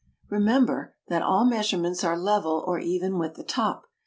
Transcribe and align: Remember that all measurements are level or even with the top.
Remember 0.31 0.95
that 1.09 1.21
all 1.21 1.45
measurements 1.45 2.03
are 2.03 2.17
level 2.17 2.63
or 2.65 2.79
even 2.79 3.19
with 3.19 3.35
the 3.35 3.43
top. 3.43 3.85